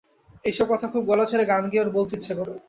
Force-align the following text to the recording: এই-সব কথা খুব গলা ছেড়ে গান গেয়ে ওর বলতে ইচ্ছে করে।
এই-সব 0.45 0.67
কথা 0.71 0.85
খুব 0.87 1.03
গলা 1.09 1.25
ছেড়ে 1.25 1.45
গান 1.45 1.63
গেয়ে 1.71 1.83
ওর 1.83 1.89
বলতে 1.97 2.13
ইচ্ছে 2.17 2.33
করে। 2.37 2.53